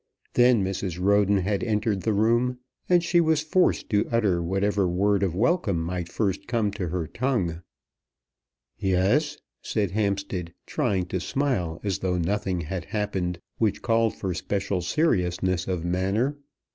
Then 0.33 0.63
Mrs. 0.63 0.99
Roden 0.99 1.37
had 1.37 1.63
entered 1.63 2.01
the 2.01 2.11
room, 2.13 2.57
and 2.89 3.03
she 3.03 3.21
was 3.21 3.43
forced 3.43 3.87
to 3.91 4.09
utter 4.11 4.41
whatever 4.41 4.87
word 4.87 5.21
of 5.21 5.35
welcome 5.35 5.79
might 5.79 6.09
first 6.09 6.47
come 6.47 6.71
to 6.71 6.87
her 6.87 7.05
tongue. 7.05 7.61
"Yes," 8.79 9.37
said 9.61 9.91
Hampstead, 9.91 10.55
trying 10.65 11.05
to 11.05 11.19
smile, 11.19 11.79
as 11.83 11.99
though 11.99 12.17
nothing 12.17 12.61
had 12.61 12.85
happened 12.85 13.39
which 13.59 13.83
called 13.83 14.15
for 14.15 14.33
special 14.33 14.81
seriousness 14.81 15.67
of 15.67 15.85
manner, 15.85 16.23
"I 16.23 16.25
am 16.29 16.33
here. 16.33 16.37